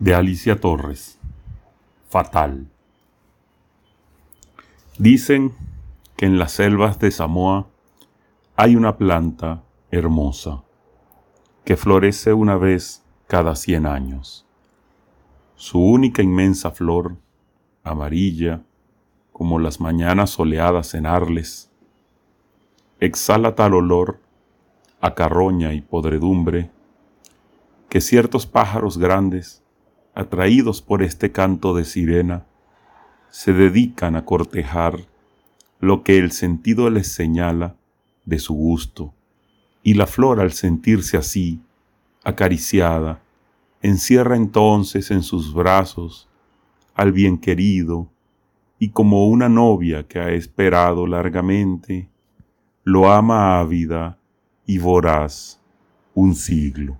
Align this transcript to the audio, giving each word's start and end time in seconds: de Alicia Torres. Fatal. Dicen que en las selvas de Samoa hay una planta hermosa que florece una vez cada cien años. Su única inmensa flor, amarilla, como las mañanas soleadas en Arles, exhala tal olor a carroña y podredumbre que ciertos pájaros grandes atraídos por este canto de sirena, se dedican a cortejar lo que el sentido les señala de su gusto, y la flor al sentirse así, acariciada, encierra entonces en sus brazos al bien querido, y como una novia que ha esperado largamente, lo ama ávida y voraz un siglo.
de 0.00 0.14
Alicia 0.14 0.58
Torres. 0.58 1.18
Fatal. 2.08 2.66
Dicen 4.96 5.54
que 6.16 6.24
en 6.24 6.38
las 6.38 6.52
selvas 6.52 6.98
de 6.98 7.10
Samoa 7.10 7.66
hay 8.56 8.76
una 8.76 8.96
planta 8.96 9.62
hermosa 9.90 10.62
que 11.66 11.76
florece 11.76 12.32
una 12.32 12.56
vez 12.56 13.04
cada 13.26 13.54
cien 13.54 13.84
años. 13.84 14.46
Su 15.54 15.78
única 15.78 16.22
inmensa 16.22 16.70
flor, 16.70 17.18
amarilla, 17.84 18.62
como 19.32 19.58
las 19.58 19.80
mañanas 19.80 20.30
soleadas 20.30 20.94
en 20.94 21.04
Arles, 21.04 21.70
exhala 23.00 23.54
tal 23.54 23.74
olor 23.74 24.18
a 25.02 25.14
carroña 25.14 25.74
y 25.74 25.82
podredumbre 25.82 26.70
que 27.90 28.00
ciertos 28.00 28.46
pájaros 28.46 28.96
grandes 28.96 29.62
atraídos 30.14 30.82
por 30.82 31.02
este 31.02 31.32
canto 31.32 31.74
de 31.74 31.84
sirena, 31.84 32.46
se 33.30 33.52
dedican 33.52 34.16
a 34.16 34.24
cortejar 34.24 34.98
lo 35.78 36.02
que 36.02 36.18
el 36.18 36.32
sentido 36.32 36.90
les 36.90 37.12
señala 37.12 37.76
de 38.24 38.38
su 38.38 38.54
gusto, 38.54 39.14
y 39.82 39.94
la 39.94 40.06
flor 40.06 40.40
al 40.40 40.52
sentirse 40.52 41.16
así, 41.16 41.60
acariciada, 42.22 43.22
encierra 43.82 44.36
entonces 44.36 45.10
en 45.10 45.22
sus 45.22 45.54
brazos 45.54 46.28
al 46.94 47.12
bien 47.12 47.38
querido, 47.38 48.10
y 48.78 48.90
como 48.90 49.28
una 49.28 49.48
novia 49.48 50.06
que 50.06 50.18
ha 50.18 50.30
esperado 50.32 51.06
largamente, 51.06 52.08
lo 52.84 53.10
ama 53.10 53.58
ávida 53.58 54.18
y 54.66 54.78
voraz 54.78 55.60
un 56.14 56.34
siglo. 56.34 56.98